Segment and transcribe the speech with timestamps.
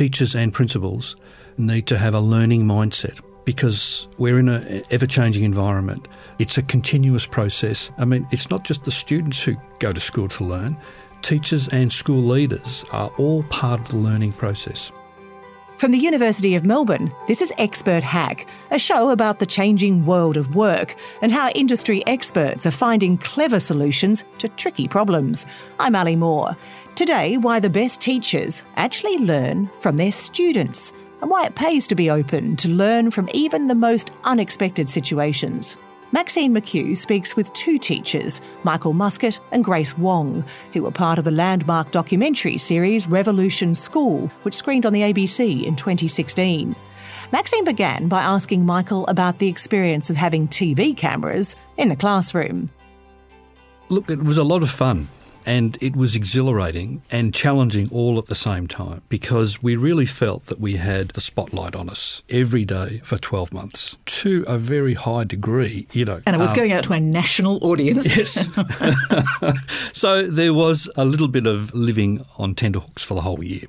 [0.00, 1.14] teachers and principals
[1.58, 6.08] need to have a learning mindset because we're in an ever changing environment.
[6.38, 7.90] It's a continuous process.
[7.98, 10.78] I mean, it's not just the students who go to school to learn,
[11.20, 14.90] teachers and school leaders are all part of the learning process.
[15.80, 20.36] From the University of Melbourne, this is Expert Hack, a show about the changing world
[20.36, 25.46] of work and how industry experts are finding clever solutions to tricky problems.
[25.78, 26.54] I'm Ali Moore.
[26.96, 30.92] Today, why the best teachers actually learn from their students
[31.22, 35.78] and why it pays to be open to learn from even the most unexpected situations.
[36.12, 41.24] Maxine McHugh speaks with two teachers, Michael Muscat and Grace Wong, who were part of
[41.24, 46.74] the landmark documentary series Revolution School, which screened on the ABC in 2016.
[47.30, 52.70] Maxine began by asking Michael about the experience of having TV cameras in the classroom.
[53.88, 55.08] Look, it was a lot of fun.
[55.46, 60.46] And it was exhilarating and challenging all at the same time because we really felt
[60.46, 64.94] that we had the spotlight on us every day for 12 months to a very
[64.94, 66.20] high degree, you know.
[66.26, 68.16] And it was um, going out to a national audience.
[68.16, 68.48] Yes.
[69.92, 73.66] so there was a little bit of living on tenterhooks for the whole year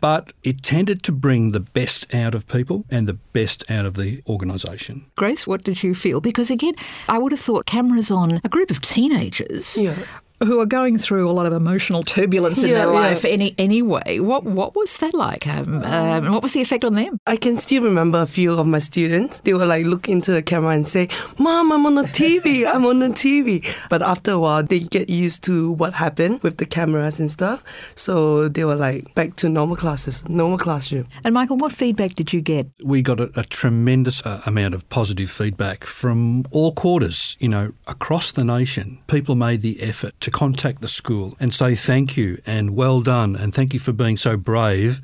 [0.00, 3.94] but it tended to bring the best out of people and the best out of
[3.94, 5.06] the organisation.
[5.16, 6.20] Grace, what did you feel?
[6.20, 6.74] Because again,
[7.08, 9.96] I would have thought cameras on a group of teenagers yeah
[10.44, 13.30] who are going through a lot of emotional turbulence in yeah, their life yeah.
[13.30, 14.18] any anyway.
[14.18, 15.46] What what was that like?
[15.46, 17.18] Um, um, what was the effect on them?
[17.26, 19.40] I can still remember a few of my students.
[19.40, 22.66] They were like look into the camera and say, "Mom, I'm on the TV.
[22.66, 26.58] I'm on the TV." But after a while, they get used to what happened with
[26.58, 27.62] the cameras and stuff.
[27.94, 31.06] So they were like back to normal classes, normal classroom.
[31.24, 32.66] And Michael, what feedback did you get?
[32.82, 37.36] We got a, a tremendous uh, amount of positive feedback from all quarters.
[37.40, 41.76] You know, across the nation, people made the effort to contact the school and say
[41.76, 45.00] thank you and well done and thank you for being so brave,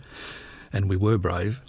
[0.73, 1.61] and we were brave,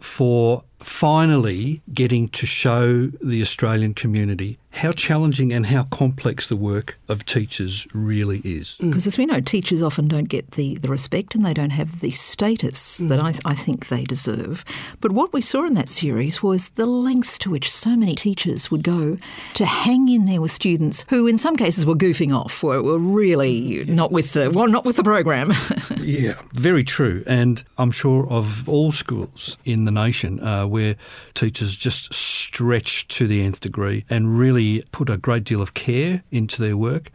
[0.00, 7.00] for finally getting to show the Australian community how challenging and how complex the work
[7.08, 8.76] of teachers really is.
[8.80, 9.06] Because mm.
[9.08, 12.12] as we know, teachers often don't get the, the respect and they don't have the
[12.12, 13.08] status mm.
[13.08, 14.64] that I, I think they deserve.
[15.00, 18.70] But what we saw in that series was the lengths to which so many teachers
[18.70, 19.18] would go
[19.54, 23.00] to hang in there with students who, in some cases, were goofing off, were, were
[23.00, 25.52] really not with the well, not with the program.
[25.98, 27.24] yeah, very true.
[27.26, 30.94] And I'm sure of all schools in the nation uh, where
[31.34, 36.22] teachers just stretch to the nth degree and really put a great deal of care
[36.30, 37.10] into their work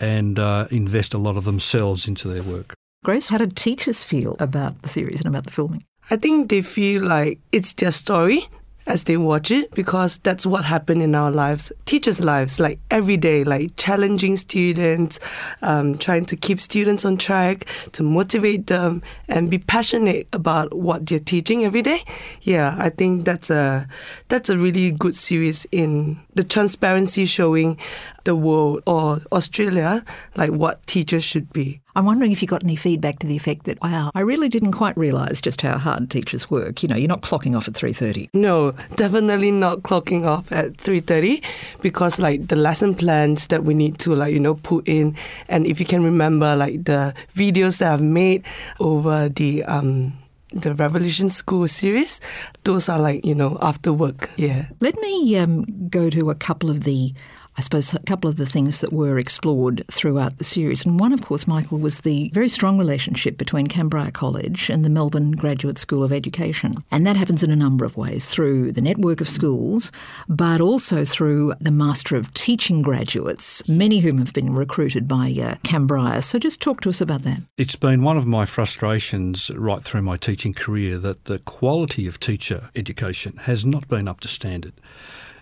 [0.00, 2.74] and uh, invest a lot of themselves into their work.
[3.04, 5.84] Grace, how did teachers feel about the series and about the filming?
[6.10, 8.48] I think they feel like it's their story
[8.88, 13.18] as they watch it because that's what happened in our lives, teachers' lives, like every
[13.18, 15.20] day, like challenging students,
[15.62, 21.06] um, trying to keep students on track, to motivate them, and be passionate about what
[21.06, 22.02] they're teaching every day.
[22.42, 23.86] Yeah, I think that's a
[24.28, 27.78] that's a really good series in the transparency showing
[28.24, 30.04] the world or Australia
[30.36, 31.80] like what teachers should be.
[31.96, 34.72] I'm wondering if you got any feedback to the effect that wow, I really didn't
[34.72, 36.82] quite realise just how hard teachers work.
[36.82, 38.28] You know, you're not clocking off at 3:30.
[38.34, 41.42] No, definitely not clocking off at 3:30
[41.82, 45.16] because like the lesson plans that we need to like you know put in
[45.48, 48.44] and if you can remember like the videos that I've made
[48.78, 50.12] over the um
[50.52, 52.20] the Revolution School series.
[52.64, 54.30] Those are like, you know, after work.
[54.36, 54.68] Yeah.
[54.80, 57.12] Let me um, go to a couple of the
[57.58, 60.86] I suppose, a couple of the things that were explored throughout the series.
[60.86, 64.88] And one, of course, Michael, was the very strong relationship between Kambrya College and the
[64.88, 66.84] Melbourne Graduate School of Education.
[66.92, 69.90] And that happens in a number of ways through the network of schools,
[70.28, 75.26] but also through the Master of Teaching graduates, many of whom have been recruited by
[75.26, 76.22] uh, Kambrya.
[76.22, 77.40] So just talk to us about that.
[77.56, 82.20] It's been one of my frustrations right through my teaching career that the quality of
[82.20, 84.74] teacher education has not been up to standard.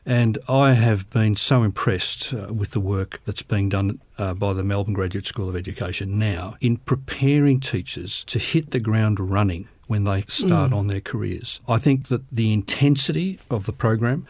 [0.06, 4.52] And I have been so impressed uh, with the work that's being done uh, by
[4.52, 9.68] the Melbourne Graduate School of Education now in preparing teachers to hit the ground running
[9.88, 10.76] when they start mm.
[10.76, 11.60] on their careers.
[11.68, 14.26] I think that the intensity of the program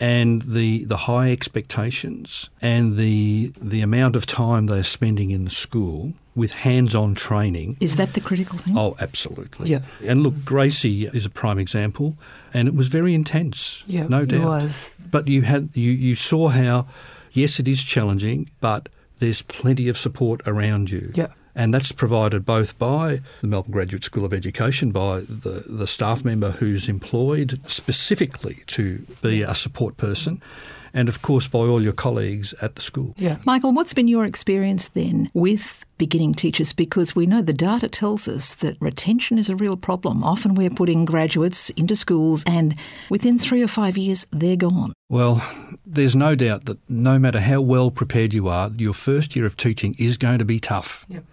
[0.00, 5.50] and the the high expectations and the the amount of time they're spending in the
[5.50, 7.76] school with hands-on training.
[7.78, 8.76] Is that the critical thing?
[8.76, 9.68] Oh, absolutely.
[9.68, 9.80] Yeah.
[10.02, 12.16] And look, Gracie is a prime example,
[12.54, 13.84] and it was very intense.
[13.86, 14.40] Yeah, no doubt.
[14.40, 14.94] It was.
[15.12, 16.88] But you had you you saw how,
[17.30, 18.88] yes, it is challenging, but
[19.18, 21.12] there's plenty of support around you.
[21.14, 21.28] Yeah.
[21.54, 26.24] And that's provided both by the Melbourne Graduate School of Education, by the, the staff
[26.24, 30.40] member who's employed specifically to be a support person,
[30.94, 33.14] and of course by all your colleagues at the school.
[33.16, 33.38] Yeah.
[33.44, 36.72] Michael, what's been your experience then with beginning teachers?
[36.72, 40.22] Because we know the data tells us that retention is a real problem.
[40.24, 42.74] Often we're putting graduates into schools, and
[43.08, 44.92] within three or five years, they're gone.
[45.08, 45.44] Well,
[45.84, 49.56] there's no doubt that no matter how well prepared you are, your first year of
[49.56, 51.04] teaching is going to be tough.
[51.08, 51.24] Yep.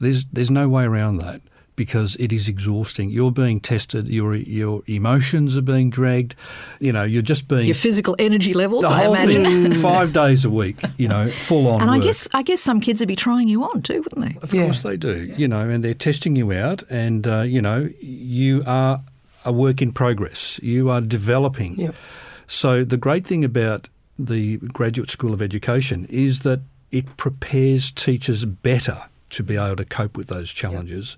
[0.00, 1.40] There's there's no way around that
[1.76, 3.10] because it is exhausting.
[3.10, 4.08] You're being tested.
[4.08, 6.34] Your your emotions are being dragged.
[6.80, 9.44] You know, you're just being Your physical energy levels, the I imagine.
[9.72, 10.76] thing, five days a week.
[10.98, 11.80] You know, full on.
[11.82, 12.04] And I work.
[12.04, 14.38] guess I guess some kids would be trying you on too, wouldn't they?
[14.42, 14.64] Of Yeah.
[14.64, 15.32] course they do.
[15.36, 19.02] You know, and they're testing you out, and uh, you know, you are
[19.44, 20.60] a work in progress.
[20.62, 21.76] You are developing.
[21.78, 21.94] Yep.
[22.46, 23.88] So the great thing about
[24.18, 26.60] the Graduate School of Education is that
[26.90, 31.16] it prepares teachers better to be able to cope with those challenges.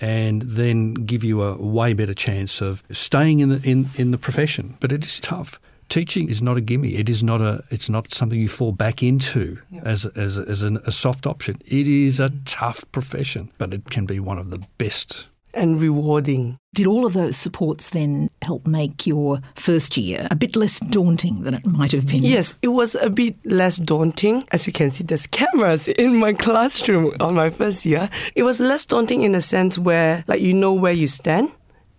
[0.00, 4.18] And then give you a way better chance of staying in the in, in the
[4.18, 4.76] profession.
[4.80, 5.60] But it is tough.
[5.90, 6.94] Teaching is not a gimme.
[6.94, 7.64] It is not a.
[7.70, 11.56] It's not something you fall back into as as as an, a soft option.
[11.66, 16.58] It is a tough profession, but it can be one of the best And rewarding.
[16.72, 21.42] Did all of those supports then help make your first year a bit less daunting
[21.42, 22.22] than it might have been?
[22.22, 24.44] Yes, it was a bit less daunting.
[24.52, 28.08] As you can see, there's cameras in my classroom on my first year.
[28.36, 31.50] It was less daunting in a sense where, like, you know where you stand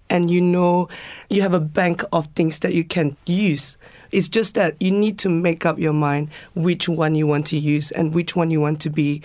[0.10, 0.88] and you know
[1.30, 3.78] you have a bank of things that you can use.
[4.12, 7.58] It's just that you need to make up your mind which one you want to
[7.58, 9.22] use and which one you want to be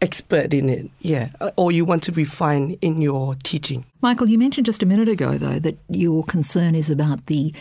[0.00, 0.90] expert in it.
[1.00, 1.30] Yeah.
[1.56, 3.84] Or you want to refine in your teaching.
[4.00, 7.54] Michael, you mentioned just a minute ago, though, that your concern is about the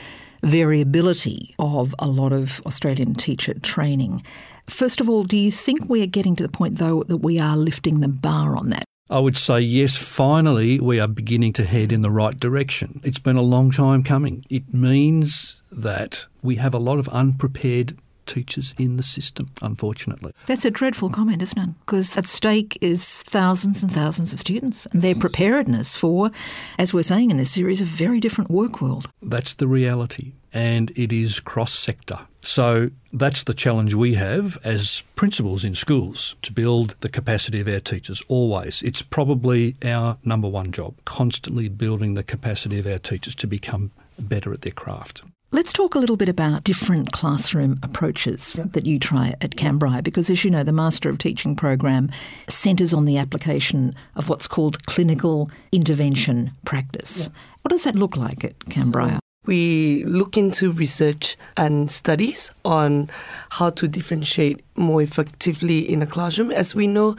[0.44, 4.24] variability of a lot of Australian teacher training.
[4.68, 7.58] First of all, do you think we're getting to the point, though, that we are
[7.58, 8.86] lifting the bar on that?
[9.12, 13.02] I would say yes, finally we are beginning to head in the right direction.
[13.04, 14.46] It's been a long time coming.
[14.52, 17.98] It means that we have a lot of unprepared
[18.30, 20.32] teachers in the system, unfortunately.
[20.46, 21.70] That's a dreadful comment, isn't it?
[21.82, 26.32] Because at stake is thousands and thousands of students and their preparedness for,
[26.78, 29.10] as we're saying in this series, a very different work world.
[29.22, 32.20] That's the reality, and it is cross sector.
[32.42, 37.68] So that's the challenge we have as principals in schools to build the capacity of
[37.68, 38.82] our teachers always.
[38.82, 43.92] It's probably our number one job, constantly building the capacity of our teachers to become
[44.18, 45.24] better at their craft.
[45.52, 50.30] Let's talk a little bit about different classroom approaches that you try at Kambrya, because
[50.30, 52.12] as you know, the Master of Teaching program
[52.48, 57.30] centres on the application of what's called clinical intervention practice.
[57.64, 59.20] What does that look like at Kambrya?
[59.46, 63.10] we look into research and studies on
[63.50, 66.52] how to differentiate more effectively in a classroom.
[66.52, 67.16] As we know,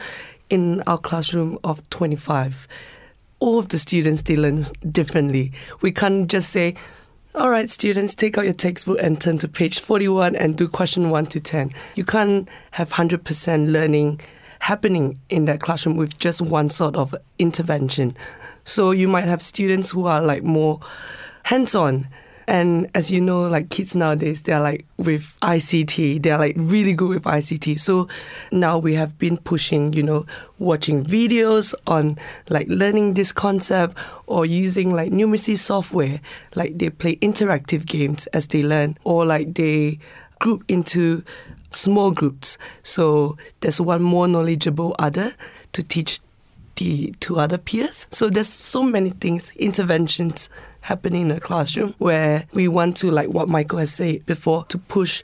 [0.49, 2.69] in our classroom of 25,
[3.39, 5.51] all of the students they learn differently.
[5.81, 6.75] We can't just say,
[7.33, 11.09] all right, students, take out your textbook and turn to page 41 and do question
[11.09, 11.71] 1 to 10.
[11.95, 14.19] You can't have 100% learning
[14.59, 18.15] happening in that classroom with just one sort of intervention.
[18.65, 20.81] So you might have students who are like more
[21.43, 22.07] hands on.
[22.51, 27.07] And as you know, like kids nowadays, they're like with ICT, they're like really good
[27.07, 27.79] with ICT.
[27.79, 28.09] So
[28.51, 30.25] now we have been pushing, you know,
[30.59, 32.17] watching videos on
[32.49, 33.95] like learning this concept
[34.27, 36.19] or using like numeracy software.
[36.53, 39.99] Like they play interactive games as they learn, or like they
[40.39, 41.23] group into
[41.71, 42.57] small groups.
[42.83, 45.35] So there's one more knowledgeable other
[45.71, 46.19] to teach
[46.81, 48.07] the two other peers.
[48.11, 50.49] So there's so many things, interventions
[50.81, 54.77] happening in a classroom where we want to, like what Michael has said before, to
[54.77, 55.23] push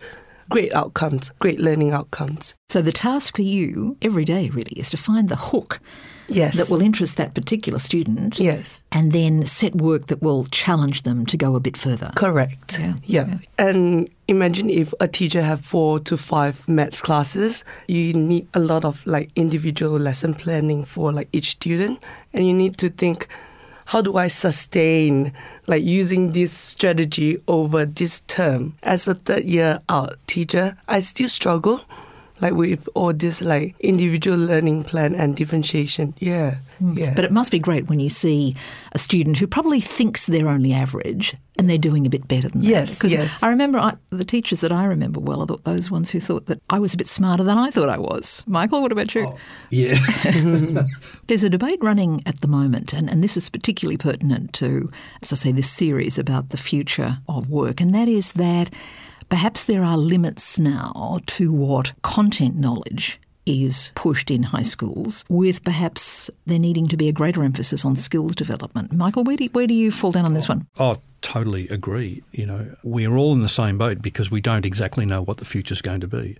[0.49, 2.53] great outcomes, great learning outcomes.
[2.69, 5.79] So the task for you every day really is to find the hook
[6.29, 6.57] Yes.
[6.57, 8.81] that will interest that particular student Yes.
[8.91, 12.11] and then set work that will challenge them to go a bit further.
[12.15, 12.79] Correct.
[12.79, 13.37] Yeah, yeah.
[13.57, 18.83] And imagine if a teacher have four to five maths classes, you need a lot
[18.85, 21.99] of like individual lesson planning for like each student,
[22.33, 23.27] and you need to think,
[23.85, 25.31] how do I sustain
[25.65, 28.75] like using this strategy over this term?
[28.83, 31.81] As a third year out teacher, I still struggle.
[32.39, 36.13] Like with all this like individual learning plan and differentiation.
[36.19, 36.57] Yeah.
[36.77, 36.93] Hmm.
[36.97, 37.13] Yeah.
[37.15, 38.55] But it must be great when you see
[38.91, 42.61] a student who probably thinks they're only average and they're doing a bit better than
[42.61, 43.09] Yes, that.
[43.09, 43.41] yes.
[43.41, 46.61] I remember I, the teachers that I remember well are those ones who thought that
[46.69, 48.43] I was a bit smarter than I thought I was.
[48.45, 49.25] Michael, what about you?
[49.27, 49.37] Oh,
[49.71, 49.97] yeah.
[51.27, 54.89] There's a debate running at the moment, and, and this is particularly pertinent to,
[55.23, 58.69] as I say, this series about the future of work, and that is that
[59.29, 65.63] perhaps there are limits now to what content knowledge is pushed in high schools, with
[65.63, 68.91] perhaps there needing to be a greater emphasis on skills development.
[68.91, 70.67] Michael, where do, where do you fall down on this one?
[70.77, 72.23] Oh, totally agree.
[72.31, 75.45] You know, we're all in the same boat because we don't exactly know what the
[75.45, 76.37] future's going to be.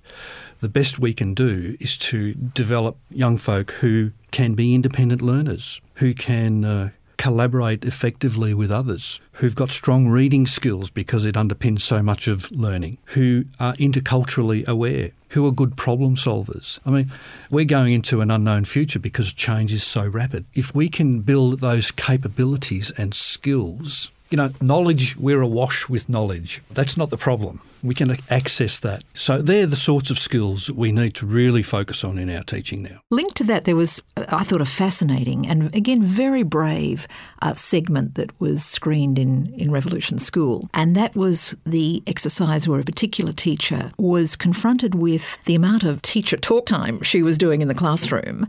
[0.60, 5.82] The best we can do is to develop young folk who can be independent learners,
[5.96, 6.90] who can uh,
[7.28, 12.50] collaborate effectively with others, who've got strong reading skills because it underpins so much of
[12.52, 16.80] learning, who are interculturally aware, who are good problem solvers.
[16.86, 17.12] I mean,
[17.52, 20.46] we're going into an unknown future because change is so rapid.
[20.54, 26.62] If we can build those capabilities and skills you know, knowledge, we're awash with knowledge.
[26.72, 27.62] That's not the problem.
[27.84, 29.04] We can access that.
[29.14, 32.84] So they're the sorts of skills we need to really focus on in our teaching
[32.84, 33.00] now.
[33.12, 37.08] Linked to that, there was, I thought, a fascinating and again very brave
[37.42, 40.70] uh, segment that was screened in, in Revolution School.
[40.74, 46.02] And that was the exercise where a particular teacher was confronted with the amount of
[46.02, 48.48] teacher talk time she was doing in the classroom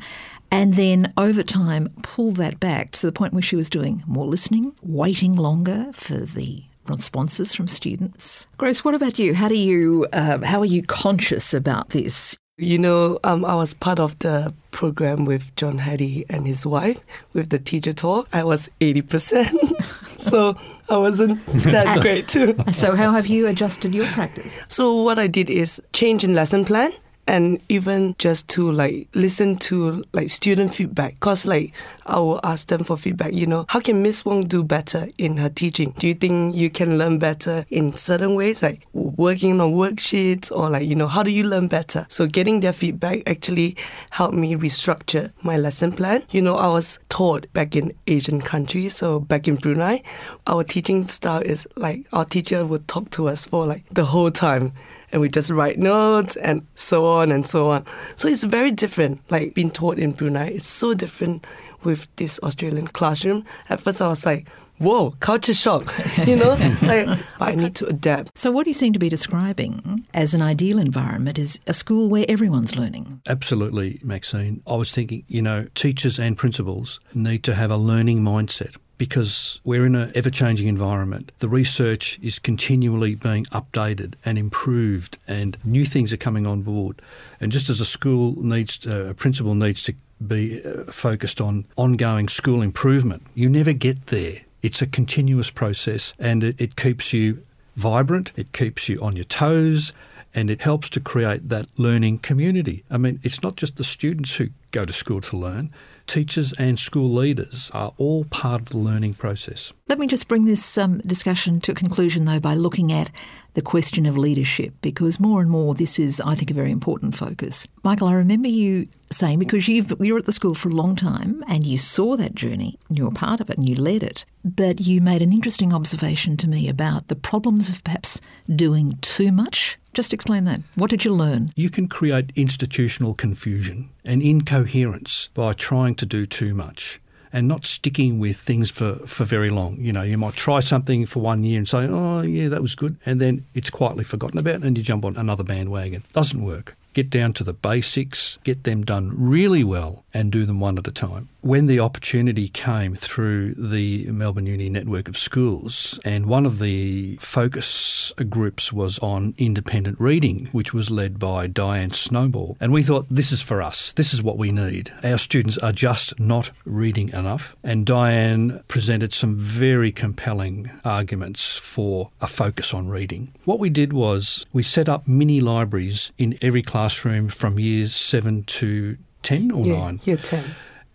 [0.51, 4.27] and then over time pull that back to the point where she was doing more
[4.27, 8.47] listening, waiting longer for the responses from students.
[8.57, 9.35] Grace, what about you?
[9.35, 12.37] How do you uh, how are you conscious about this?
[12.57, 16.99] You know, um, I was part of the program with John Hattie and his wife
[17.33, 18.29] with the teacher talk.
[18.33, 19.57] I was eighty percent,
[20.05, 20.57] so
[20.89, 22.57] I wasn't that great too.
[22.73, 24.59] So, how have you adjusted your practice?
[24.67, 26.93] So, what I did is change in lesson plan
[27.29, 31.15] and even just to like listen to like student feedback.
[31.15, 31.73] Because like
[32.07, 35.37] i will ask them for feedback you know how can miss wong do better in
[35.37, 35.95] her teaching?
[35.99, 40.71] Do you think you can learn better in certain ways like working on worksheets or
[40.71, 42.07] like you know how do you learn better?
[42.09, 43.77] So getting their feedback actually
[44.11, 46.25] helped me restructure my lesson plan.
[46.31, 50.03] You know i was taught back in asian countries so back in brunei
[50.47, 54.31] our teaching style is like our teacher would talk to us for like the whole
[54.31, 54.73] time
[55.13, 57.85] and we just write notes and so on and so on.
[58.17, 60.49] So it's very different, like being taught in Brunei.
[60.49, 61.47] It's so different
[61.85, 63.45] with this Australian classroom.
[63.69, 64.49] At first, I was like,
[64.79, 65.93] whoa, culture shock,
[66.27, 66.55] you know?
[66.83, 67.09] like,
[67.41, 68.37] I need to adapt.
[68.39, 72.25] So, what you seem to be describing as an ideal environment is a school where
[72.29, 73.21] everyone's learning.
[73.27, 74.63] Absolutely, Maxine.
[74.67, 79.61] I was thinking, you know, teachers and principals need to have a learning mindset because
[79.65, 81.33] we're in an ever changing environment.
[81.39, 87.01] The research is continually being updated and improved, and new things are coming on board.
[87.41, 89.95] And just as a school needs, to, a principal needs to
[90.27, 94.41] be uh, focused on ongoing school improvement, you never get there.
[94.61, 97.45] It's a continuous process and it, it keeps you
[97.77, 99.93] vibrant, it keeps you on your toes,
[100.35, 102.85] and it helps to create that learning community.
[102.91, 105.73] I mean, it's not just the students who go to school to learn,
[106.09, 109.73] teachers and school leaders are all part of the learning process.
[109.87, 113.11] Let me just bring this um, discussion to a conclusion, though, by looking at
[113.59, 117.17] the question of leadership, because more and more this is, I think, a very important
[117.17, 117.67] focus.
[117.83, 120.95] Michael, I remember you saying, because you've, you were at the school for a long
[120.95, 124.25] time and you saw that journey, you were part of it and you led it,
[124.45, 128.21] but you made an interesting observation to me about the problems of perhaps
[128.55, 129.77] doing too much.
[129.93, 130.61] Just explain that.
[130.77, 131.53] What did you learn?
[131.57, 137.01] You can create institutional confusion and incoherence by trying to do too much
[137.33, 139.77] and not sticking with things for, for very long.
[139.79, 142.75] You know, you might try something for one year and say, oh, yeah, that was
[142.75, 142.97] good.
[143.05, 146.05] And then it's quietly forgotten about and you jump on another bandwagon.
[146.13, 146.77] Doesn't work.
[146.95, 150.89] Get down to the basics, get them done really well, and do them one at
[150.89, 156.45] a time when the opportunity came through the Melbourne Uni network of schools, and one
[156.45, 162.59] of the focus groups was on independent reading, which was led by Diane Snowball.
[162.61, 164.93] And we thought, this is for us, this is what we need.
[165.03, 167.57] Our students are just not reading enough.
[167.65, 173.33] And Diane presented some very compelling arguments for a focus on reading.
[173.47, 178.45] What we did was we set up mini libraries in every classroom from years seven
[178.45, 180.01] to 10 or yeah, 9.
[180.05, 180.45] Year 10.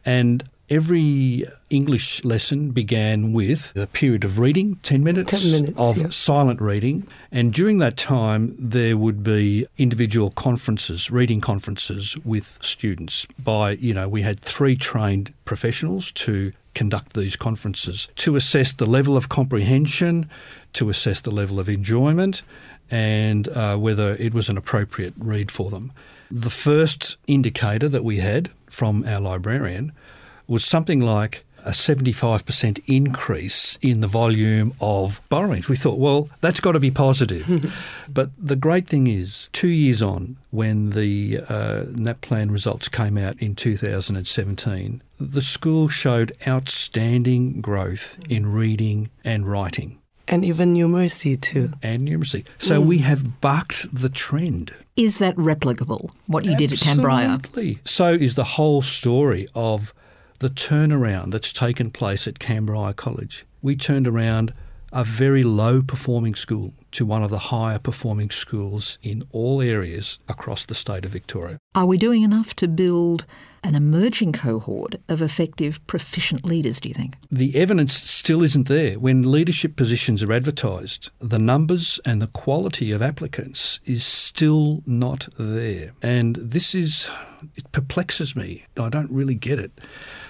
[0.05, 5.97] And every English lesson began with a period of reading, 10 minutes, 10 minutes of
[5.97, 6.09] yeah.
[6.09, 7.07] silent reading.
[7.31, 13.93] And during that time, there would be individual conferences, reading conferences with students by, you
[13.93, 19.29] know, we had three trained professionals to conduct these conferences to assess the level of
[19.29, 20.27] comprehension,
[20.73, 22.41] to assess the level of enjoyment,
[22.89, 25.91] and uh, whether it was an appropriate read for them.
[26.35, 29.91] The first indicator that we had from our librarian
[30.47, 35.69] was something like a 75% increase in the volume of borrowings.
[35.69, 37.71] We thought, well, that's got to be positive.
[38.09, 43.39] but the great thing is, two years on, when the uh, NAPLAN results came out
[43.39, 49.99] in 2017, the school showed outstanding growth in reading and writing.
[50.33, 51.73] And even numeracy too.
[51.83, 52.45] And numeracy.
[52.57, 53.01] So we mm.
[53.01, 54.73] have bucked the trend.
[54.95, 57.35] Is that replicable, what you did at Kambrya?
[57.35, 57.79] Absolutely.
[57.85, 59.93] So is the whole story of
[60.39, 63.45] the turnaround that's taken place at Kambrya College.
[63.61, 64.53] We turned around
[64.91, 70.19] a very low performing school to one of the higher performing schools in all areas
[70.27, 71.59] across the state of Victoria.
[71.73, 73.25] Are we doing enough to build
[73.63, 77.15] an emerging cohort of effective, proficient leaders, do you think?
[77.31, 78.99] The evidence still isn't there.
[78.99, 85.29] When leadership positions are advertised, the numbers and the quality of applicants is still not
[85.37, 85.93] there.
[86.01, 87.09] And this is,
[87.55, 88.65] it perplexes me.
[88.77, 89.71] I don't really get it.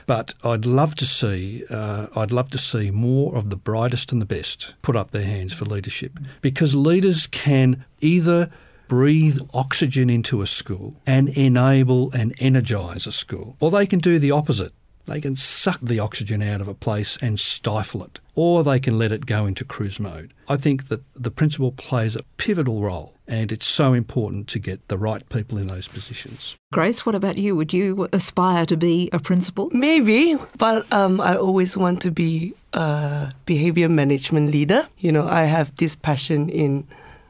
[0.06, 4.22] But I'd love to see, uh, I'd love to see more of the brightest and
[4.22, 8.52] the best put up their hands for leadership because leaders can either
[8.94, 13.58] breathe oxygen into a school and enable and energise a school.
[13.60, 14.72] Or they can do the opposite.
[15.08, 19.00] They can suck the oxygen out of a place and stifle it, or they can
[19.00, 20.32] let it go into cruise mode.
[20.48, 24.88] I think that the principal plays a pivotal role, and it's so important to get
[24.90, 26.56] the right people in those positions.
[26.72, 27.56] Grace, what about you?
[27.56, 29.72] Would you aspire to be a principal?
[29.72, 34.88] Maybe, but um, I always want to be a behavior management leader.
[35.00, 36.88] You know, I have this passion in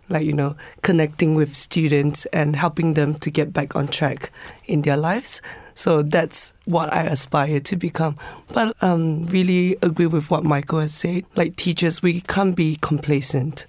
[0.10, 4.32] like you know connecting with students and helping them to get back on track
[4.66, 5.42] in their lives.
[5.76, 8.18] So that's what i aspire to become.
[8.50, 11.26] But um really agree with what michael has said.
[11.36, 13.66] Like teachers we can't be complacent.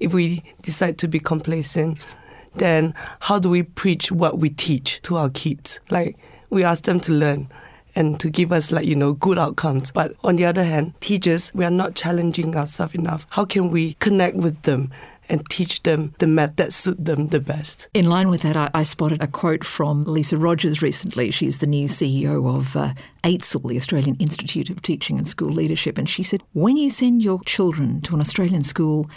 [0.00, 2.06] If we decide to be complacent
[2.54, 5.80] then how do we preach what we teach to our kids?
[5.90, 6.16] Like
[6.50, 7.48] we ask them to learn
[7.94, 9.90] and to give us like you know good outcomes.
[9.90, 13.26] But on the other hand teachers we are not challenging ourselves enough.
[13.30, 14.90] How can we connect with them
[15.28, 17.88] and teach them the math that suit them the best.
[17.94, 21.30] In line with that, I, I, spotted a quote from Lisa Rodgers recently.
[21.30, 25.98] She's the new CEO of uh, AITSL, the Australian Institute of Teaching and School Leadership,
[25.98, 29.08] and she said, "When you send your children to an Australian school."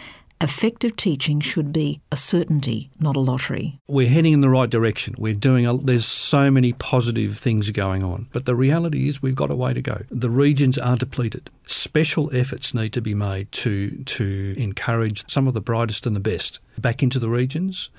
[0.42, 3.80] Effective teaching should be a certainty, not a lottery.
[3.88, 5.16] We're heading in the right direction.
[5.18, 9.34] We're doing a, there's so many positive things going on, but the reality is we've
[9.34, 10.04] got a way to go.
[10.12, 11.50] The regions are depleted.
[11.66, 16.20] Special efforts need to be made to to encourage some of the brightest and the
[16.20, 17.90] best back into the regions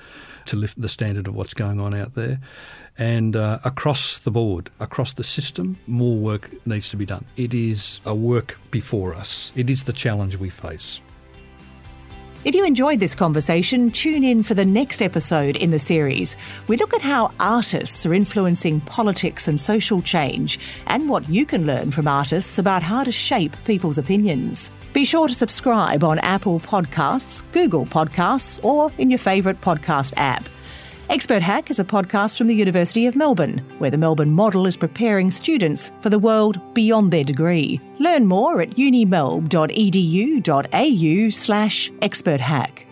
[0.44, 2.40] to lift the standard of what's going on out there.
[2.98, 7.24] And uh, across the board, across the system, more work needs to be done.
[7.36, 9.52] It is a work before us.
[9.56, 11.00] It is the challenge we face.
[12.46, 16.36] If you enjoyed this conversation, tune in for the next episode in the series.
[16.68, 21.66] We look at how artists are influencing politics and social change, and what you can
[21.66, 24.70] learn from artists about how to shape people's opinions.
[24.92, 30.48] Be sure to subscribe on Apple Podcasts, Google Podcasts, or in your favourite podcast app.
[31.08, 34.76] Expert Hack is a podcast from the University of Melbourne, where the Melbourne model is
[34.76, 37.80] preparing students for the world beyond their degree.
[38.00, 42.85] Learn more at unimelb.edu.au slash experthack.